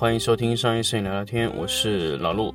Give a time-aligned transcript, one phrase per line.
[0.00, 2.54] 欢迎收听商业摄影聊聊天，我是老陆。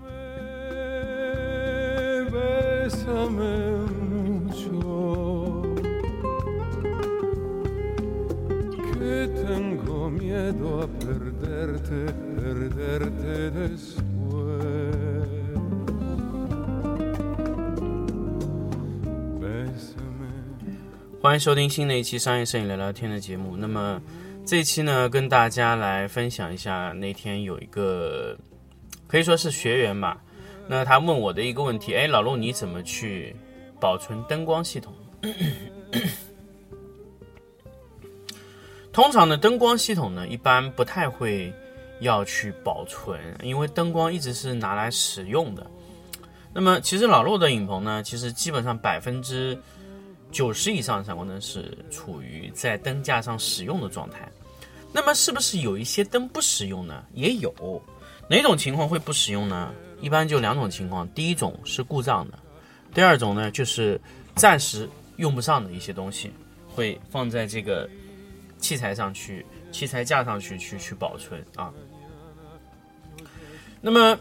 [21.21, 23.55] 欢迎收听新的一期商业摄影聊聊天的节目。
[23.55, 24.01] 那么。
[24.45, 28.37] 这一期呢，跟大家来分享一下那天有一个
[29.07, 30.21] 可以说是学员吧，
[30.67, 33.35] 那他问我的一个问题，哎，老陆你怎么去
[33.79, 34.93] 保存灯光系统？
[38.93, 41.51] 通常的灯光系统呢，一般不太会
[41.99, 45.65] 要去保存，因为灯光一直是拿来使用的。
[46.53, 49.57] 那么其实老陆的影棚呢，其实基本上百分之
[50.31, 54.31] 九十以上的闪光灯是处于在灯架上使用的状态。
[54.95, 57.03] 那么是不是有一些灯不使用呢？
[57.13, 57.53] 也有。
[58.29, 59.73] 哪种情况会不使用呢？
[59.99, 62.39] 一般就两种情况，第一种是故障的，
[62.93, 63.99] 第二种呢就是
[64.35, 66.31] 暂时用不上的一些东西，
[66.73, 67.89] 会放在这个
[68.57, 71.73] 器材上去、器材架上去去去保存啊。
[73.81, 74.17] 那么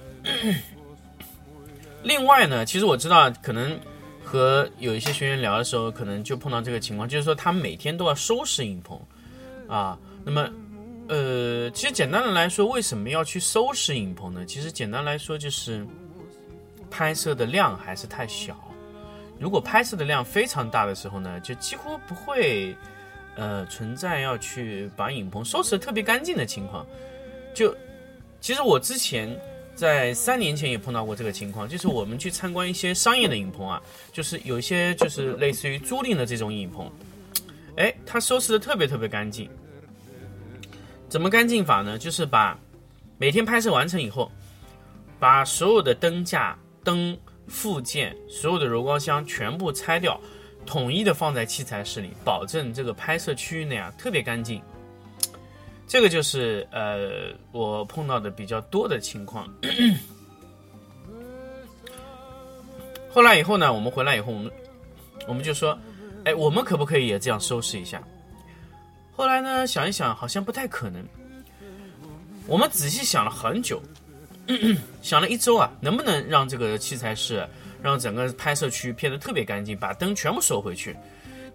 [2.02, 3.78] 另外呢，其实我知道可能。
[4.26, 8.98] 和有一些学员聊的时候，可能就碰到这个情况，就是说他每天都要收拾影棚，
[9.68, 10.50] 啊，那么，
[11.08, 14.44] 呃，其实简单的来说，为什么要去收拾影棚呢？
[14.46, 15.86] 其实简单来说，就是
[16.90, 18.56] 拍摄的量还是太小。
[19.38, 22.74] 如果拍摄的量非常大的时候呢，就几乎不会，
[23.36, 26.86] 呃，存在要去把影棚收拾的特别干净的情况。
[27.52, 27.74] 就，
[28.40, 29.38] 其实我之前。
[29.76, 36.88] 在三年前也碰到过这个情况，就是我们去参观一些商业的影棚啊，就是有一些就是类似于租赁的这种影棚，
[37.76, 39.50] 哎，它收拾的特别特别干净。
[41.08, 41.98] 怎么干净法呢？
[41.98, 42.58] 就是把
[43.18, 44.30] 每天拍摄完成以后，
[45.20, 47.16] 把所有的灯架、灯
[47.46, 50.20] 附件、所有的柔光箱全部拆掉，
[50.66, 54.60] 统一的放在器材室里，保证这个拍摄区域内啊特别干净。
[55.86, 59.46] 这个就是呃我碰到的比较多的情况。
[63.10, 64.50] 后来以后呢，我们回来以后，我们
[65.28, 65.78] 我们就说，
[66.24, 68.02] 哎，我们可不可以也这样收拾一下？
[69.16, 71.04] 后来呢，想一想，好像不太可能。
[72.46, 73.80] 我们仔细想了很久，
[75.02, 77.48] 想了一周啊，能不能让这个器材室，
[77.80, 80.96] 让整个拍摄区变得特别干净，把灯全部收回去？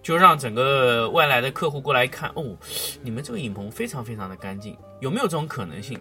[0.02, 2.56] 就让整个外来的客户过来一看，哦，
[3.02, 6.00] 你们这个影棚非常非常的干净，有没有这种可能性？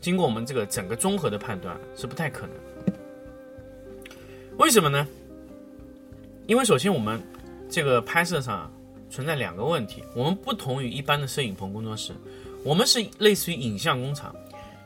[0.00, 2.56] 经过我们这个整个综合的判断，是不太可能。
[4.58, 5.06] 为什么呢？
[6.46, 7.22] 因为首先我们
[7.70, 8.68] 这个拍摄上
[9.10, 12.14] 存在两个问题，我们不同于一般的摄影棚工作室，
[12.64, 14.34] 我们是类似于影像工厂，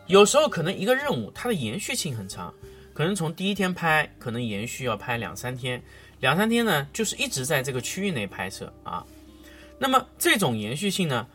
[0.07, 2.53] 有时候可能一个任务它的延续性很长，
[2.93, 5.83] 可能从第一天拍，可能延续要拍两三天。
[6.21, 9.05] 两三天呢，就是一直在这个区域内拍摄啊。
[9.79, 11.27] 那么这种延续性呢，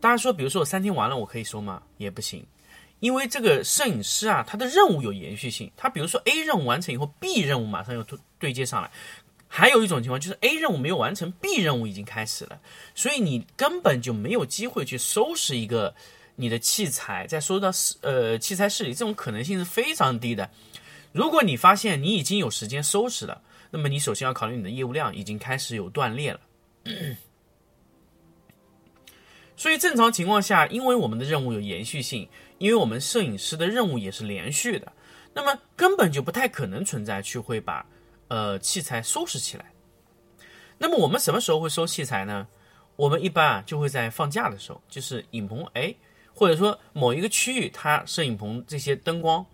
[0.00, 1.82] 大家说，比如说我三天完了，我可以收吗？
[1.98, 2.46] 也不行，
[3.00, 5.70] 因为这个摄影师啊，他的任务有延续性。
[5.76, 8.90] 他比如说 A 任务完成以后，B 任务马上要对对接上来。
[9.54, 12.58] 还有一种情况就是 A 任务没有完成，B 任务已经开始了，
[12.94, 15.94] 所以你根本就没有机会去收拾一个
[16.36, 17.70] 你的器材，再收到
[18.00, 20.50] 呃器材室里，这种可能性是非常低的。
[21.12, 26.40] 如果你发现你已经有时间收拾了，那么你首先要考虑你的业务量已经开始有断裂了，
[29.54, 32.26] 所以正常情况下，因为我们的任务有延续性，
[32.56, 34.90] 因为我们摄影师的任务也是连续的，
[35.34, 37.84] 那么根本就不太可能存在去会把
[38.32, 39.66] 呃器材收拾起来。
[40.78, 42.48] 那么我们什么时候会收器材呢？
[42.96, 45.94] 我们一般啊就会在放假的时候，就是影棚哎，
[46.34, 49.44] 或者说某一个区域它摄影棚这些灯光，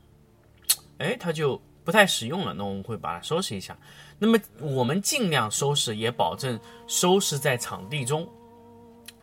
[0.98, 3.76] 哎它就不太使用了，那我们会把它收拾一下。
[4.20, 8.28] 那么我们尽量收拾，也保证收拾在场地中。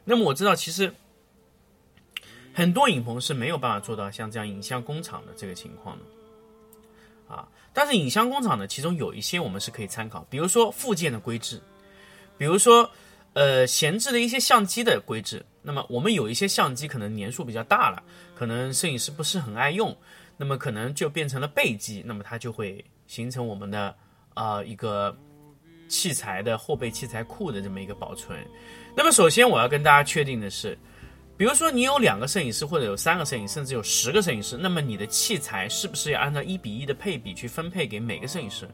[0.03, 0.93] 那么我知道，其实
[2.53, 11.61] 很多影棚是没有办法做到像这样影像工厂的这个情况的，啊，但是影像工厂呢，其中有一些我们是可以参考，比如说附件的规制，
[12.37, 12.89] 比如说
[13.33, 15.45] 呃闲置的一些相机的规制。
[15.61, 18.01] 那么我们有一些相机可能年数比较大了，
[18.33, 19.95] 可能摄影师不是很爱用，
[20.37, 23.95] 那么可能就变成了备机，那么它就会形成我们的。
[24.35, 25.17] 啊，一个
[25.87, 28.37] 器材的后备器材库的这么一个保存。
[28.93, 30.77] 那么，首先我要跟大家确定的是，
[31.37, 38.67] 比如说你有两个摄影师，或者有三个摄影师，甚至有十个摄影师，那么你的器材是不是要按照一比一的配比去分配给每个摄影师？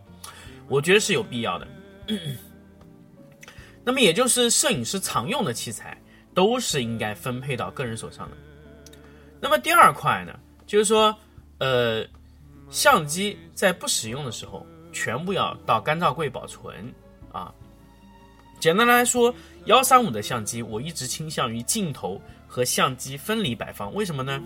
[0.68, 1.68] 我觉得是有必要的。
[3.84, 5.98] 那么也就是摄影师常用的器材
[6.36, 8.38] 都是应该分配到个人手上的。
[9.40, 11.16] 那么第二块呢，就是说，
[11.58, 12.06] 呃，
[12.70, 14.64] 相机在不使用的时候，
[14.94, 16.94] 全部要到干燥柜保存
[17.32, 17.52] 啊。
[18.60, 19.34] 简单来说，
[19.66, 23.94] 幺三五的相机，我一直倾向于镜头和相机分离摆放。
[23.94, 24.44] 为什么呢？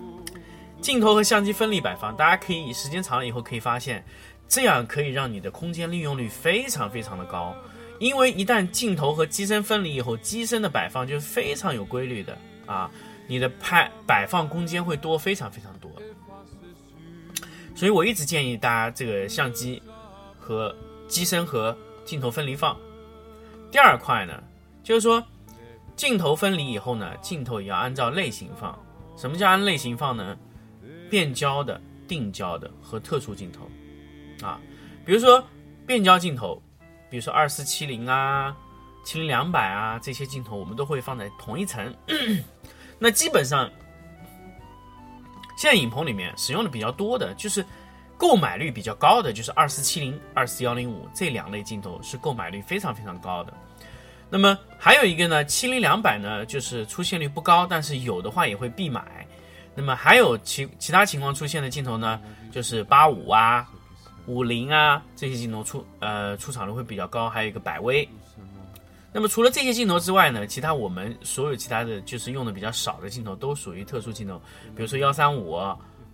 [0.79, 4.05] 镜头和相机分离摆放，大家可以时间长了以后可以发现，
[4.47, 7.55] 这样可以让你的空间利用率非常非常的高。
[7.97, 12.37] 因为一旦镜头和机身分离以后，机身的摆放就是非常有规律的
[12.67, 12.91] 啊，
[13.25, 15.91] 你的拍摆放空间会多非常非常多。
[17.73, 19.81] 所以我一直建议大家这个相机
[20.39, 20.75] 和
[21.07, 21.75] 机身和
[22.05, 22.77] 镜头分离放。
[23.71, 24.43] 第二块呢，
[24.83, 25.25] 就是说
[25.95, 28.77] 镜头分离以后呢，镜头也要按照类型放。
[29.15, 30.37] 什么叫按类型放呢？
[31.09, 33.69] 变焦的、定焦的和特殊镜头
[34.45, 34.59] 啊，
[35.05, 35.41] 比如说
[35.85, 36.61] 变焦镜头，
[37.09, 38.55] 比如说二四七零啊、
[39.05, 41.95] 七零两百啊这些镜头，我们都会放在同一层。
[42.99, 43.69] 那基本上
[45.57, 47.65] 现在影棚里面使用的比较多的就是
[48.17, 53.53] 购买率比较高的，就是二四七零、二四幺零五这两类镜头是购买率非常非常高的。
[54.29, 59.25] 那么还有一个呢，七零两百呢，就是出现率不高，但是有的话也会必买。
[59.75, 62.19] 那么还有其其他情况出现的镜头呢，
[62.51, 63.67] 就是八五啊、
[64.25, 68.07] 五零啊这些镜头出呃出场率会比较高，还有一个百威。
[69.11, 74.41] 那么除了这些镜头之外呢，其他我们所有其他的就是用的比较少的镜头都属于特殊镜头，
[74.75, 75.53] 比如说幺三五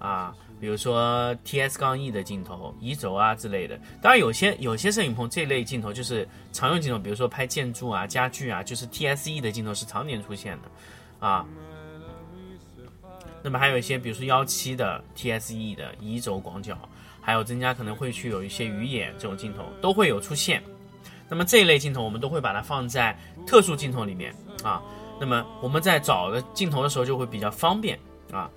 [0.02, 0.36] 啊。
[0.60, 11.44] 比如说 T S 杠 E 的镜头、移轴啊之类的，当然有些有些摄影棚这类镜头就是常用镜头，比如说拍建筑啊、家具啊，就是 T S E 的镜头是常年出现的，啊。
[13.42, 16.78] 那么还有一些，比如说幺七的 T S E 的移轴广角，
[17.20, 20.62] 还有增加可能会去有一些鱼眼这种镜头都会有出现。
[21.28, 23.18] 那么这一类镜头我们都会把它放在
[23.48, 24.32] 特殊镜头里面
[24.64, 24.80] 啊。
[25.20, 27.98] 那么我们在找的镜头的时候就会比较方便
[28.32, 28.48] 啊。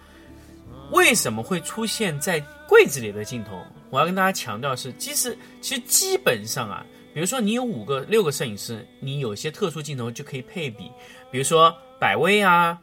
[0.91, 3.63] 为什么会出现在柜子里的镜头？
[3.91, 10.91] 我要跟大家强调是，其实其实基本上啊，比如说你有五个、六个摄影师，你有些特殊镜头就可以配比，
[11.31, 12.79] 比如说百威啊、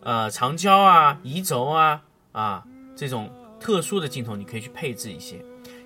[0.00, 2.00] 呃长焦啊、移轴啊
[2.32, 2.64] 啊
[2.96, 5.36] 这种特殊的镜头，你可以去配置一些。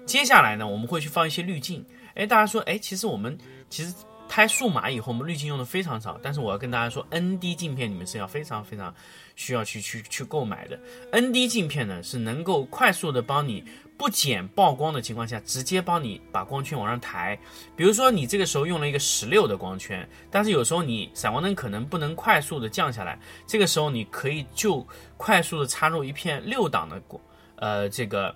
[0.06, 1.84] 接下来呢，我们会去放一些滤镜。
[2.14, 3.36] 哎，大家说，哎，其实我们
[3.68, 3.92] 其实。
[4.34, 8.92] 拍数码以后，我们滤镜用的非常少，但是我要跟大家说，ND 镜片你们是要非常非常
[9.36, 10.76] 需要去去去购买的。
[11.12, 13.62] ND 镜片呢是能够快速的帮你
[13.96, 17.38] 不减曝光的情况下，直接帮你把光圈往上抬。
[17.76, 23.16] 比如说你这个时候用了一个十六的光圈，但是有时候你闪光灯可能不能快速的降下来，
[23.46, 24.84] 这个时候你可以就
[25.16, 27.22] 快速的插入一片六档的光，
[27.54, 28.34] 呃，这个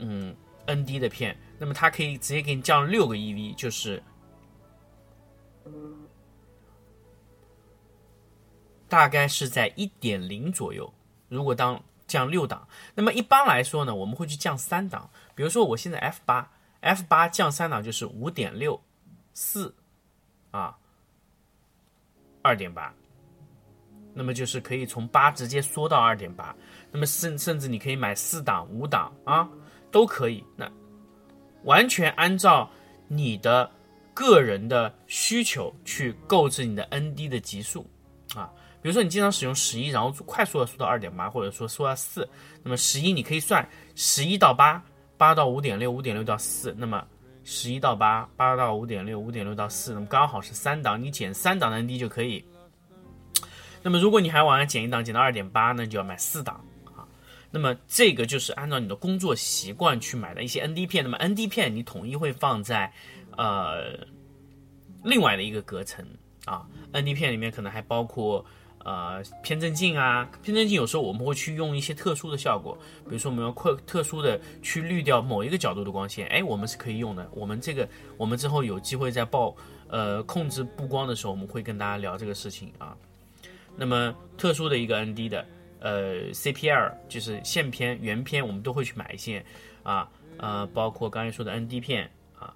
[0.00, 4.02] 嗯 ND 的片，那么它可以直接给你降六个 EV，就是。
[8.88, 10.92] 大概是在一点零左右。
[11.28, 15.08] 如果当降六档，那么一般来说呢，我们会去降三档。
[15.34, 16.50] 比如说我现在 F 八
[16.80, 18.80] ，F 八降三档就是五点六
[19.32, 19.72] 四
[20.50, 20.76] 啊，
[22.42, 22.92] 二点八。
[24.12, 26.52] 那么就是可以从八直接缩到二点八。
[26.90, 29.48] 那么甚甚至你可以买四档、五档啊，
[29.92, 30.44] 都可以。
[30.56, 30.68] 那
[31.62, 32.68] 完全按照
[33.06, 33.70] 你的
[34.20, 37.88] 个人的需求去购置你的 ND 的级数
[38.34, 38.52] 啊。
[38.82, 42.28] 比如说你经常使用十一，然后快速的缩到二点八，或者说缩到四，
[42.62, 44.82] 那么十一你可以算十一到八，
[45.16, 47.02] 八到五点六，五点六到四，那么
[47.44, 52.44] 十一到八，八到五点六，五点六到四，那么刚好是三档，你减三档的 ND 就可以。
[53.82, 56.62] 那么如果你还往上减一档，减到二点八，那就要买四档。
[57.50, 62.92] 那么这个就是按照你的工作习惯去买的一些 ND 片，那么 ND 片你统一会放在
[63.36, 63.98] 呃
[65.02, 66.04] 另外的一个隔层
[66.44, 68.44] 啊，ND 片里面可能还包括。
[68.82, 77.28] 呃，偏振镜啊，偏振镜有时候我们会去用一些特殊的效果，比如说我们要特特殊的去滤掉某一个角度的光线，哎，我们是可以用的。
[77.34, 79.54] 我们这个我们之后有机会在报
[79.90, 82.96] 呃控制布光的时候，我们会跟大家聊这个事情啊。
[83.76, 85.46] 那么特殊的一个 ND 的
[85.80, 89.44] 呃 CPL 就是线片原片，我们都会去买一些
[89.82, 90.08] 啊
[90.38, 92.54] 呃，包括刚才说的 ND 片啊，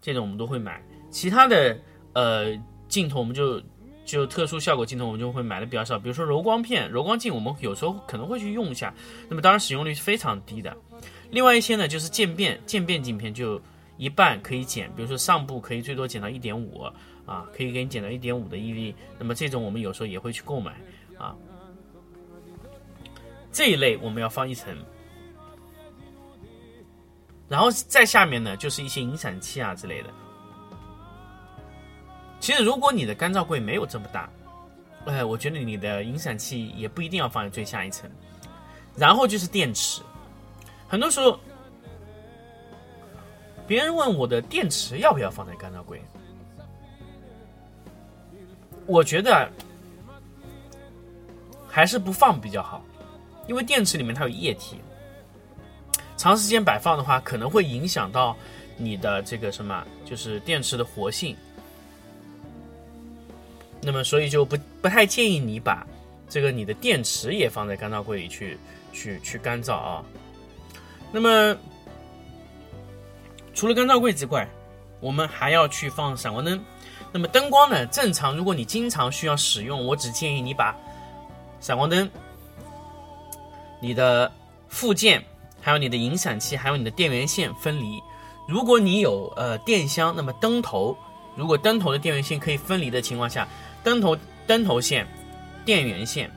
[0.00, 0.82] 这种我们都会买。
[1.10, 1.78] 其他的
[2.12, 3.62] 呃镜头我们就。
[4.06, 5.98] 就特殊效果镜头，我们就会买的比较少。
[5.98, 8.92] 比如说柔光片、柔光镜，我们有时候可能会去用一下。
[9.30, 10.76] 那么当然使用率是非常低的。
[11.30, 13.58] 另外一些呢，就是渐变渐变镜片，就
[13.96, 14.92] 一半可以减。
[14.94, 16.82] 比如说上部可以最多减到一点五
[17.24, 18.92] 啊，可以给你减到一点五的 EV。
[19.18, 20.72] 那么这种我们有时候也会去购买
[21.16, 21.34] 啊。
[23.54, 24.76] 这一类我们要放一层。
[27.48, 30.10] 然后再下面呢就是一些影闪器啊之类的。
[32.40, 34.28] 其实如果你的干燥柜没有这么大，
[35.06, 38.10] 呃，我觉得你的影闪器也不一定要放在最下一层。
[38.96, 40.02] 然后就是电池，
[40.88, 41.38] 很多时候
[43.66, 46.02] 别人问我的电池要不要放在干燥柜，
[48.86, 49.50] 我觉得
[51.68, 52.84] 还是不放比较好，
[53.46, 54.78] 因为电池里面它有液体，
[56.16, 58.36] 长时间摆放的话可能会影响到
[58.76, 61.36] 你的这个什么，就是电池的活性。
[63.80, 65.86] 那么所以就不不太建议你把
[66.28, 68.58] 这个你的电池也放在干燥柜里去。
[68.96, 70.04] 去去干燥啊，
[71.10, 71.56] 那么
[73.54, 74.48] 除了干燥柜之外，
[75.00, 76.64] 我们还要去放闪光灯。
[77.10, 77.84] 那么灯光呢？
[77.86, 80.72] 正常，如果你经常需要使用，我只建议你把
[81.60, 82.08] 闪光灯、
[83.84, 84.32] 你的
[84.68, 85.22] 附件、
[85.60, 88.02] 还有你的影响器、还有你的电源线分离。
[88.48, 90.96] 如果你有呃电箱，那么灯头，
[91.36, 93.46] 如果灯头的电源线可以分离的情况下，
[93.82, 95.06] 灯头灯头线、
[95.64, 96.30] 电源线、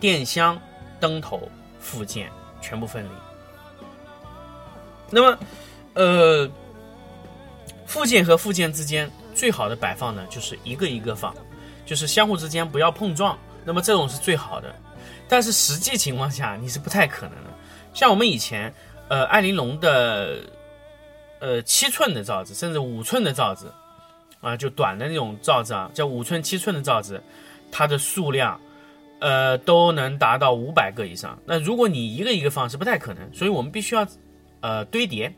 [0.00, 0.60] 电箱、
[0.98, 1.48] 灯头。
[1.84, 3.08] 附件全部分离。
[5.10, 5.38] 那么，
[5.92, 6.50] 呃，
[7.84, 11.34] 附件和附件之间最好的摆放呢，就是一个一个放，
[11.84, 13.38] 就是相互之间不要碰撞。
[13.66, 14.74] 那么这种是最好的。
[15.28, 17.50] 但是实际情况下你是不太可能的。
[17.92, 18.72] 像我们以前，
[19.08, 20.40] 呃，爱玲珑的，
[21.40, 23.72] 呃，七寸的罩子，甚至五寸的罩子，
[24.40, 27.22] 啊，就短的那种罩子啊，叫五寸、七寸的罩子，
[27.70, 28.60] 它的数量。
[29.20, 31.38] 呃，都能达到五百个以上。
[31.46, 34.06] 那如果你一个一个放是不太可能，所以我们必须要
[34.60, 35.34] 呃堆叠。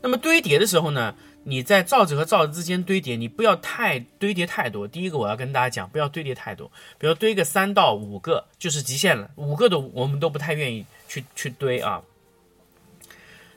[0.00, 1.14] 那么堆叠的时候呢，
[1.44, 4.88] 你在罩子和罩子之间堆叠，你不要太堆叠太多。
[4.88, 12.02] 第一个我要跟大家讲，不要堆叠太多，比如堆个三到五个就是极限了，五个都我们都不太愿意去去堆啊。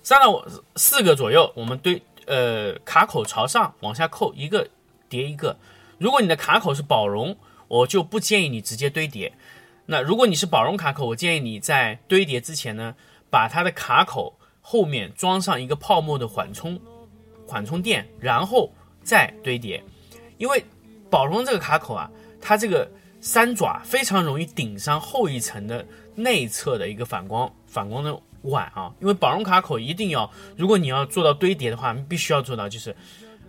[0.04, 4.68] 三到四个左右，我们堆呃卡口朝上往下扣，一个
[5.10, 5.58] 叠一个。
[5.98, 7.36] 如果你的卡口是保绒。
[7.70, 9.34] 我就不建议你直接堆叠。
[9.88, 12.96] 那如果你是保绒卡口，我建议你在堆叠之前呢，
[13.30, 16.80] 把它的卡口后面装上一个泡沫的缓冲
[17.48, 18.72] 缓冲垫，然后
[19.04, 19.82] 再堆叠。
[20.38, 20.64] 因为
[21.10, 22.12] 宝龙这个卡口啊，
[22.42, 22.88] 它这个
[23.22, 28.94] 三爪非常容易顶上后一层的内侧的一个反光反光的碗啊。
[29.00, 32.96] 因为宝龙卡口一定要，如果你要做到堆叠的话，必须要做到就是。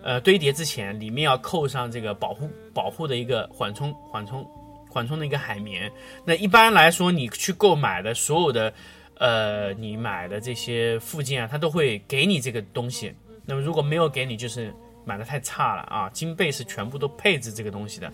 [0.00, 4.48] 呃，堆叠之前里面要扣上这个保护保护的一个缓冲缓冲
[4.88, 5.90] 缓冲的一个海绵。
[6.24, 8.72] 那一般来说，你去购买的所有的
[9.16, 13.12] 呃，你买的这些附件啊，它都会给你这个东西。
[13.50, 14.70] 那么如果没有给你，就是
[15.06, 16.10] 买的太差了啊！
[16.10, 18.12] 金贝是全部都配置这个东西的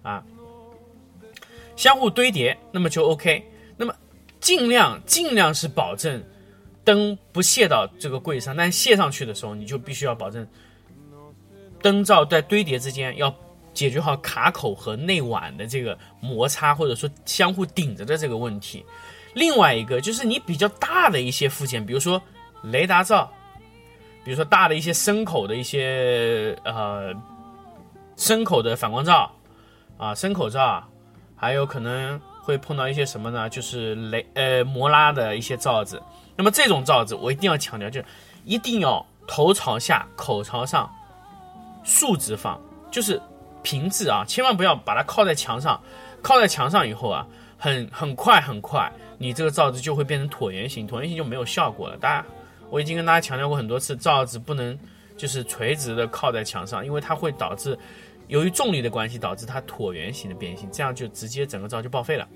[0.00, 0.22] 啊。
[1.74, 3.44] 相互堆叠，那么就 OK。
[3.76, 3.92] 那么
[4.38, 6.22] 尽量尽量是保证
[6.84, 10.46] 灯不卸到这个柜上，但卸上去的时候，你就必须要保证。
[11.82, 13.34] 灯罩在堆叠之间要
[13.74, 18.86] 解决好卡口和内碗的这个摩擦，或者说相互顶着的这个问题。
[19.34, 22.22] 另外一个就是你比较大的一些附件，比如说
[22.62, 23.30] 雷达罩，
[24.26, 27.14] 比如说大的一些深口的一些呃
[28.16, 29.30] 深口的反光罩
[29.96, 30.82] 啊，深口罩，
[31.36, 33.48] 还有可能会碰到一些什么呢？
[33.48, 36.02] 就是雷呃摩拉的一些罩子。
[36.34, 38.06] 那么这种罩子我一定要强调，就是
[38.44, 40.92] 一定要头朝下，口朝上。
[41.84, 43.22] 竖直放就是
[43.62, 45.80] 平置啊，千万不要把它靠在墙上。
[46.20, 47.24] 靠在墙上以后啊，
[47.56, 51.96] 很很快很快，你这个罩子就会变成椭圆形，椭圆形就没有效果了。
[51.98, 52.26] 大家，
[52.70, 54.78] 我已经跟大家强调过很多次，罩子不能
[55.16, 57.78] 就是垂直的靠在墙上，因为它会导致
[58.28, 62.28] 由于重力的关系导致它椭圆形的变形，这样就直接整个罩就报废了。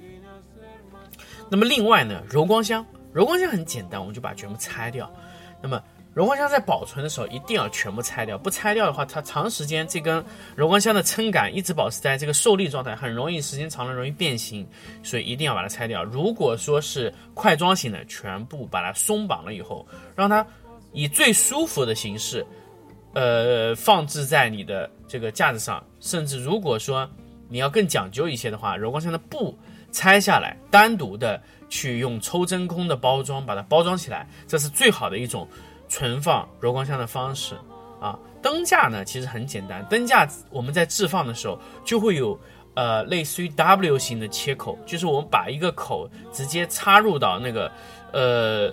[1.51, 5.13] 那么另外呢，柔光箱，柔光箱很简单，我们就把全部拆掉。
[5.61, 5.83] 那么
[6.21, 10.23] 柔光箱在保存的时候一定要全部拆掉，不拆掉的话，它长时间这根
[10.55, 14.69] 柔光箱的撑杆一直保持在这个受力状态，很容易时间长了容易变形，
[15.03, 16.05] 所以一定要把它拆掉。
[16.05, 20.47] 如果说是快装型的，全部把它松绑了以后，让它
[20.93, 22.45] 以最舒服的形式，
[23.15, 25.83] 呃，放置在你的这个架子上。
[26.01, 27.09] 甚至如果说
[27.49, 29.59] 你要更讲究一些的话，柔光箱的布
[29.91, 35.49] 拆下来，单独的去用抽真空的包装把它包装起来，这是最好的一种。
[35.91, 37.55] 存放柔光箱的方式
[38.01, 42.39] 啊，灯架呢其实很简单，灯架我们在置放的时候就会有
[42.75, 47.71] 呃类似于 W 型的切口，就是我们把一个口直接插入到那个
[48.13, 48.73] 呃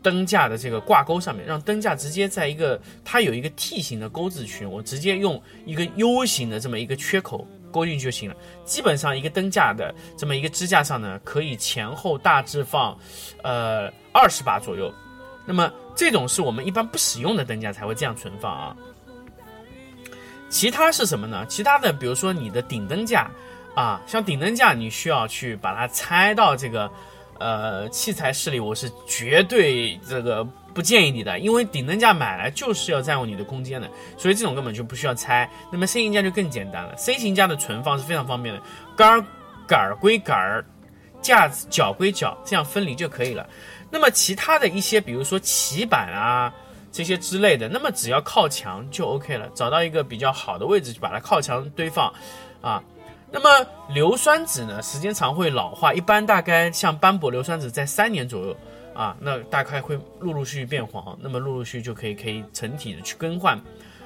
[0.00, 8.36] 灯架的这个挂钩上面，让灯架直接在一个它有一个 T 型的钩子群，我直接用一个 U 型的这么一个缺口勾进去就行了。
[8.64, 12.96] 基本上一个灯架的这么一个支架上呢，可以前后大致放
[13.42, 14.90] 呃二十把左右。
[15.44, 18.76] 那么这种是我们一般不使用的灯架才会这样存放啊。
[20.48, 21.46] 其他是什么呢？
[21.48, 23.30] 其他的，比如说你的顶灯架
[23.74, 26.90] 啊，像顶灯架，你需要去把它拆到这个
[27.38, 30.44] 呃器材室里，我是绝对这个
[30.74, 35.50] 不建议你的，因为顶灯架买来就是要占用你的空间的，所以这种根本就不需要拆。
[35.70, 38.62] 那么 C 型架就更简单了，C 型架的存放是非常方便的，
[38.94, 39.24] 杆儿
[39.66, 40.64] 杆儿归杆儿，
[41.22, 43.48] 架子脚归脚，这样分离就可以了。
[43.90, 46.52] 那么其他的一些，比如说棋板啊。
[46.94, 52.12] 这些之类的，那么只要靠墙就 OK 了，找到一个比较好的位置就把它靠墙堆放，
[52.60, 52.84] 啊，
[53.30, 58.54] 那么硫酸纸呢，时间长会老化，一般大概像斑驳硫酸纸在三年左右，
[58.92, 63.58] 啊，那大概会陆陆续续变黄，那么陆陆续续就可以可以整体的去更换，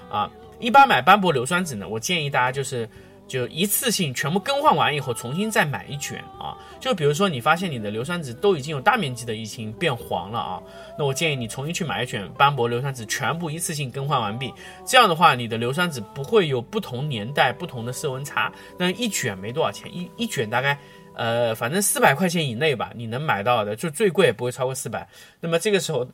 [0.09, 0.31] 啊，
[0.61, 2.89] 一般买斑驳硫酸纸呢，我建议大家就是。
[3.26, 6.56] 就一次性全部更换完以后，重新再买一卷啊。
[6.78, 10.62] 就比如说你发现你的硫酸纸都已经有大面积的已经变黄了啊，
[10.99, 14.52] 那我建议你重新去买一卷斑驳硫酸纸，全部一次性更换完毕。
[14.87, 18.52] 这样的话，你的硫酸纸不会有不同年代不同的色温差。
[18.78, 20.78] 那一卷没多少钱，一一卷大概
[21.14, 25.09] 呃，反正四百块钱以内吧，你能买到的，就最贵也不会超过四百。
[25.40, 26.06] 那么这个时候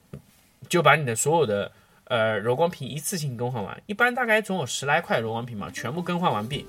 [0.69, 1.71] 就把你的所有的
[2.05, 6.65] 呃柔光屏一次性更换完，一般大概总有十来块柔光屏嘛，全部更换完毕。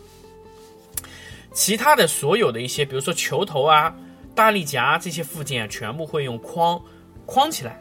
[1.54, 3.96] 其他的所有的一些，比如说球头啊、
[4.36, 6.82] 大力夹这些附件，全部会用框
[7.26, 7.80] 框起来，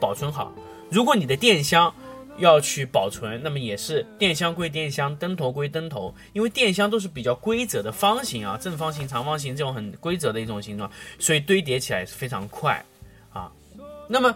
[0.00, 0.52] 保存好。
[0.90, 1.94] 如果你的电箱
[2.38, 12.82] 要去保存，那么也是电箱归电箱，灯头归灯头，因为电箱都是比较规则的方形啊，正方形、长方形这种很规则的一种形状，所以堆叠起来是非常快
[13.30, 13.52] 啊。
[14.08, 14.34] 那么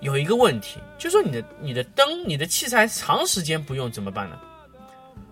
[0.00, 4.38] 有一个问题，就说你的你的灯、你的器材长时间不用怎么办呢？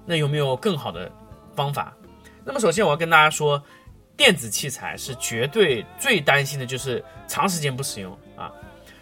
[0.04, 1.10] 那有没有更好的
[1.54, 1.96] 方法？
[2.46, 3.60] 那么首先我要跟大家说，
[4.16, 8.52] 电子器材是绝对最担心的就是长时间不使用啊。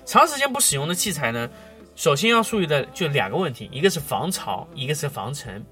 [0.06, 1.48] 长时间不使用的器材呢，
[1.94, 5.62] 首先要注意的就两个问题，一个是防潮，一个是防尘。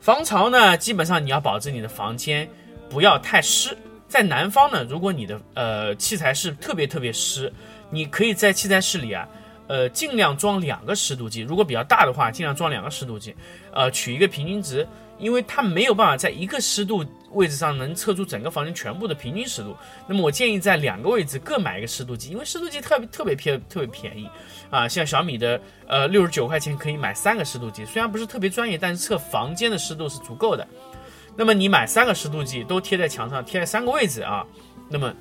[0.00, 2.48] 防潮呢，基本上你要保证你的房间
[2.88, 3.76] 不要太湿。
[4.08, 7.52] 在南方呢，如果你的呃器材是特别特别湿，
[7.90, 9.28] 你可以在器材室里啊，
[9.68, 13.36] 呃尽量装两个湿度计，如果比较大的话，尽量装两个湿度计，
[13.72, 14.88] 呃取一个平均值。
[15.22, 19.74] 因为它没有办法在一个湿度位置上能测出整个房间全部的平均湿度，
[20.06, 24.28] 那么我建议在两个位置各买一个湿度计，因为湿度计特别特别便特别便宜，
[24.68, 30.66] 啊，像小米的呃六十九块钱可以买三个湿度计，虽然不是特别专业，但是测房间的湿度是足够的。
[31.36, 34.44] 那么你买三个湿度计都贴在墙上，贴在三个位置啊，
[34.90, 35.14] 那么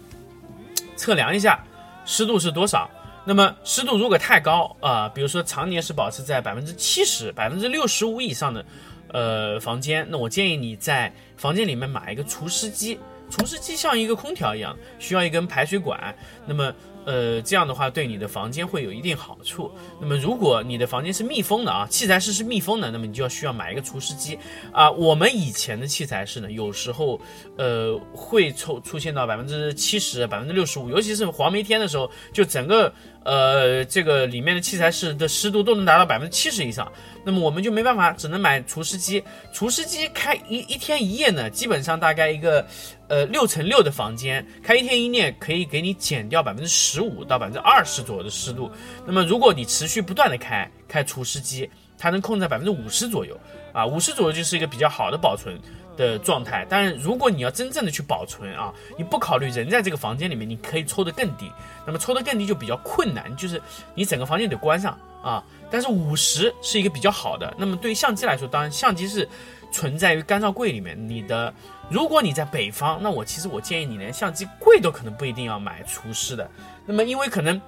[0.98, 1.64] 测量一下
[2.04, 2.90] 湿度是多少？
[3.24, 8.66] 那么湿度如果太高啊，比如说常年是保持在百分之七十、百分之六十五以上的。
[9.12, 13.00] 呃，房间，那我建议你在房间里面买一个除湿机。
[13.30, 16.14] 除湿机像一个空调一样，需要一根排水管。
[16.46, 19.72] 那么，呃，这样的话对你的房间会有一定好处。
[20.00, 24.38] 那么，如果你的房间是密封的啊，器材室是密封的，那么你就要需要买一个除湿机
[24.72, 24.90] 啊。
[24.92, 27.20] 我们以前的器材室呢，有时候
[27.58, 32.94] 呃会出出现到百分之七十、百分之六十五，尤其是黄梅天的时候，就整个。
[33.24, 36.92] 呃，这个里面的器材室的湿度都能达到百分之七十以上，
[37.24, 39.24] 那么我们就没办法，只能买除湿机。
[39.54, 42.66] 除湿机开一一天一夜呢，基本上大概一个
[43.10, 48.70] 呃六乘六的房间，开一天一夜可以给你减掉百分之十十五到百分之二十左右的湿度。
[49.06, 53.40] 那么如果你持续不断的开开除湿机，它能控制在百分之五十左右
[53.74, 55.58] 啊，五十左右就是一个比较好的保存。
[55.98, 61.52] 的状态，但是如果你要真正的去保存啊，你不考虑人在这个房间里面，你可以抽得更低，
[61.86, 63.62] 那么抽得更低就比较困难，就是
[63.94, 65.44] 你整个房间得关上啊。
[65.70, 69.28] 但是五十是一个比较好的，那么对于相机来说，当然相机是
[69.70, 70.98] 存在于干燥柜里面。
[71.10, 71.54] 你的，
[71.92, 76.50] 如果你在北方，那我其实我建议你连相机柜都可能不一定要买除湿的，
[76.86, 77.60] 那么因为可能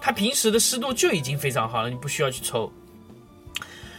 [0.00, 2.72] 它平时的湿度就已经非常好了，你不需要去抽。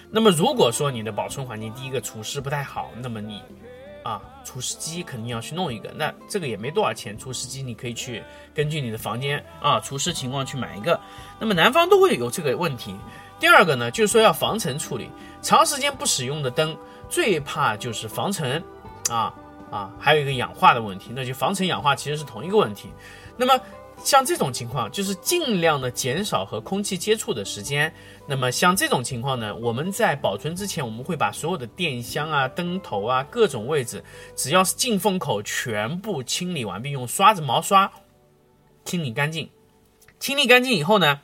[0.10, 3.42] 那么如果说你的保存环境第一个除湿不太好，那么你，
[4.04, 5.92] 啊，除湿机肯定要去弄一个。
[5.98, 8.24] 那这个也没多少钱，除湿机你可以去
[8.56, 10.98] 根据你的房间啊除湿情况去买一个。
[11.40, 12.96] 那么南方都会有这个问题。
[13.38, 15.10] 第二个呢，就是说要防尘处理，
[15.42, 16.76] 长时间不使用的灯
[17.10, 18.64] 最怕就是防尘，
[19.10, 19.34] 啊
[19.72, 22.90] 啊，还有一个氧化的问题，那就防尘氧化其实是同一个问题。
[23.38, 23.60] 那么。
[24.04, 27.92] 像这种情况，就是尽量的减少和空气接触的时间。
[28.28, 34.04] 那么像这种情况呢，我们在保存之前，我们会把所有的电箱啊、灯头啊各种位置，
[34.36, 37.92] 只要是进风口，全部清理完毕，用刷子、毛刷
[38.86, 39.50] 清理干净。
[40.20, 41.20] 清理干净以后呢，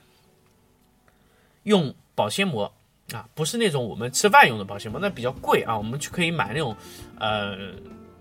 [1.62, 2.74] 用保鲜膜
[3.14, 6.76] 啊，不是那种我们吃饭用的保鲜膜，那比较贵啊，我们就可以买那种，
[7.20, 7.56] 呃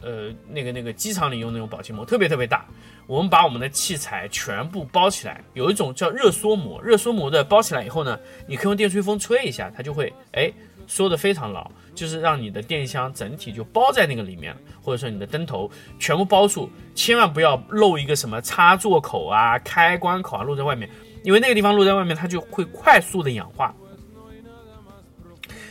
[0.03, 2.67] 呃，那个那个机场里用那种保鲜膜，特别特别大。
[3.07, 10.53] 我们把我们的器材全部包起来，有一种叫热缩膜，热缩膜的包起来以后呢，你可以用电吹风吹一下，它就会哎
[10.87, 20.89] 缩得非常牢，就是让你的电箱整体就包在那个里面，或者说你的灯头全部包住，千万不要漏一个什么插座口啊、开关口啊露在外面，
[21.25, 23.75] 因为那个地方露在外面，它就会快速的氧化。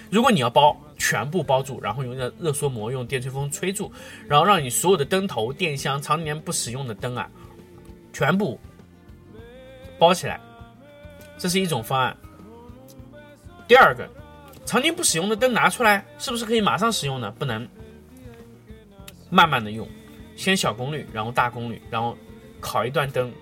[0.10, 3.92] 如果你要包， 全部包住，然后用热热缩膜用电吹风吹住，
[4.28, 7.28] 然后让你所有的灯头、电箱常年不使用的灯啊，
[8.14, 8.60] 全部
[9.98, 10.40] 包起来，
[11.40, 12.16] 这是一种方案。
[13.68, 14.08] 第二个，
[14.64, 17.32] 常年不使用的灯拿出来，是不是可以马上使用呢？
[17.32, 17.68] 不能，
[19.32, 19.90] 慢慢的用，
[20.36, 22.16] 先小功率，然后大功率，然后
[22.60, 23.34] 烤一段灯，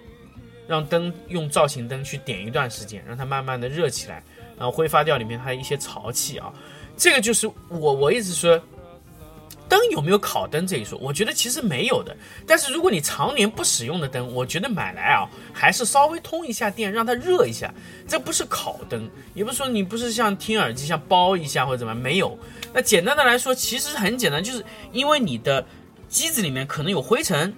[0.65, 4.23] 让灯用造型灯去点一段时间，让它慢慢的热起来。
[4.57, 6.53] 然后挥发掉里面它的一些潮气啊，
[6.99, 8.61] 这个就是我我一直说，
[9.69, 12.13] 灯有没有烤灯这一说，我觉得其实没有的。
[12.45, 17.73] 但是如果你常年不使用的灯，我觉得买来啊，还是稍微通一下电，让它热一下。
[18.05, 22.37] 这不是烤灯，也不是说你不是像听耳机像包一下或者怎么没有。
[22.73, 25.65] 那简单的来说，其实很简单，就是因为你的
[26.09, 27.55] 机子里面可能有灰尘。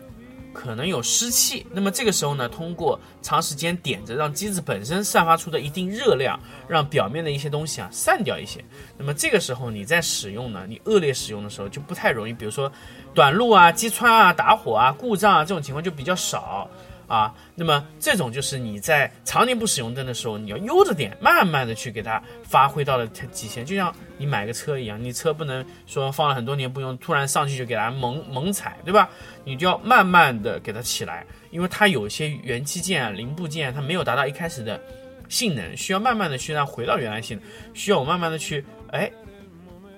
[0.54, 8.64] 可能有湿气，那么这个时候呢，通过长时间点着，让机子本身散发出的一定热量，让表面的一些东西啊散掉一些。
[8.98, 12.72] 那么这个时候你在使用呢，你恶劣使用的时候就不太容易，比如说
[13.14, 16.70] 短路啊、击穿啊、打火啊、故障啊这种情况就比较少。
[17.12, 29.10] 啊，那么这种就是你在常年不使用灯的时候，你要悠着点，慢慢的去给它发挥到了极限，就像你买个车一样，你车不能说放了很多年不用，突然上去就给它猛猛踩，对吧？
[29.44, 34.80] 你就要慢慢的给它起来，因为它有些元器件、零部件，它没有达到一开始的
[35.28, 39.12] 性能，需要慢慢的去让它回到原来性能，需要我慢慢的去，哎。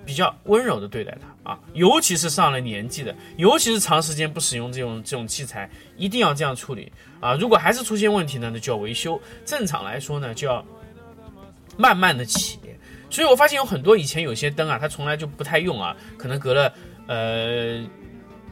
[0.04, 7.34] 比较温柔的对待它啊，尤其是上了年纪的，尤其是长时间不使用这种这种器材，一定要这样处理啊。
[7.34, 9.20] 如果还是出现问题呢，那就要维修。
[9.44, 10.64] 正常来说呢，就要
[11.76, 12.58] 慢慢的起。
[13.10, 16.72] 所以我发现有很多以前有些灯啊，它从来就不太用啊，可能隔了
[17.06, 17.84] 呃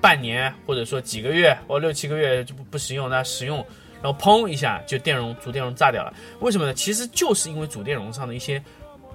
[0.01, 3.59] 半年或者说几个月或六七个月就不不使用，那使用
[4.03, 6.15] 然后砰一下就电容主电容炸掉了。
[6.41, 6.75] 为什么呢？
[6.75, 8.63] 其实就是因为主电容上的一些。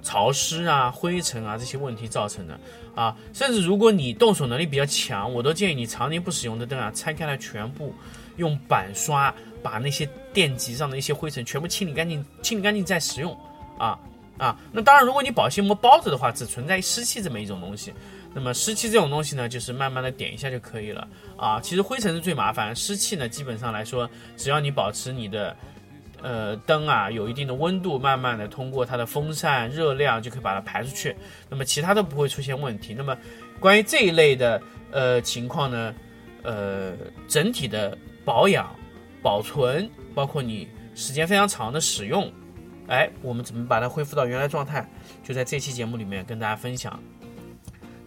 [0.01, 2.59] 潮湿啊、灰尘啊这些问题造成的
[2.95, 7.93] 啊，甚至如果你动手能力比较强，我都建议你常年不使用的灯啊，拆开来全部
[8.37, 13.37] 用板刷把那些电极上的一些灰尘全部清理干净，清理干净再使用
[13.77, 13.99] 啊
[14.37, 14.57] 啊。
[14.71, 17.93] 那当然，如果你保鲜膜包着的话，只存在湿气这么一种东西。
[18.33, 21.59] 那么湿气这种东西呢，就是慢慢的点一下就可以了啊。
[21.59, 25.55] 其实灰尘是最麻烦，湿气呢，基本上来说，只要你保持你的。
[26.21, 31.15] 呃，灯啊，有一定的温度，慢慢的通过它的风扇热量就可以把它排出去，
[31.49, 32.93] 那么其他都不会出现问题。
[32.93, 33.15] 那么
[33.59, 35.93] 关于这一类的呃情况呢，
[36.41, 36.93] 呃，
[37.27, 38.75] 整体的保养、
[39.21, 42.31] 保存，包括你时间非常长的使用，
[42.87, 44.89] 哎，我们怎么把它恢复到原来状态，
[45.23, 46.99] 就在这期节目里面跟大家分享。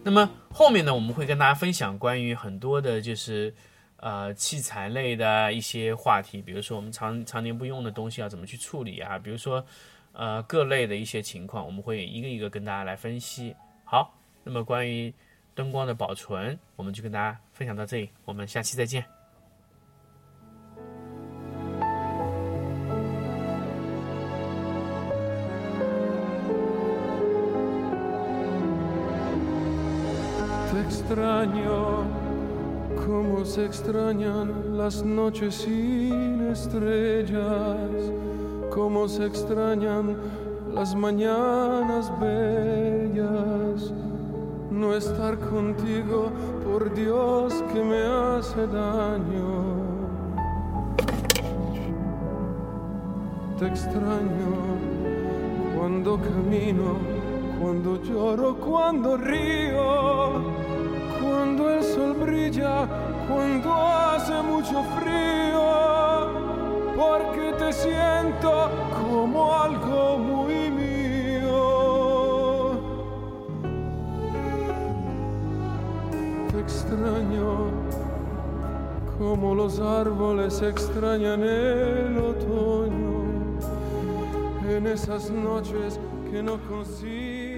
[0.03, 3.53] 那么后面呢，我们会跟大家分享关于很多的，就是。
[4.01, 9.19] 呃，器材类的一些话题，比如说我们常常年不用的东西要怎么去处理啊？
[9.19, 9.63] 比如说，
[10.11, 13.55] 呃，各类的一些情况，我们会一个一个跟大家来分析。
[13.85, 14.11] 好，
[14.43, 15.13] 那么关于
[15.53, 19.05] 灯光的保存，我们就跟大家分享到这里，我们下期再见。
[33.11, 37.91] Cómo se extrañan las noches sin estrellas,
[38.73, 40.15] cómo se extrañan
[40.73, 43.91] las mañanas bellas.
[44.71, 46.31] No estar contigo,
[46.63, 49.61] por Dios que me hace daño.
[53.59, 54.53] Te extraño
[55.77, 56.95] cuando camino,
[57.59, 60.61] cuando lloro, cuando río
[61.21, 62.87] cuando el sol brilla,
[63.31, 65.63] cuando hace mucho frío,
[66.97, 68.69] porque te siento
[69.01, 71.61] como algo muy mío.
[76.51, 77.71] Te extraño
[79.17, 83.21] como los árboles extrañan el otoño,
[84.67, 87.50] en esas noches que no sueño.